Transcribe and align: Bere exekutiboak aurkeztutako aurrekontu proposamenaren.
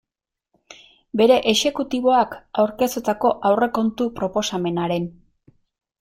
Bere 1.19 1.35
exekutiboak 1.51 2.33
aurkeztutako 2.63 3.31
aurrekontu 3.49 4.07
proposamenaren. 4.21 5.07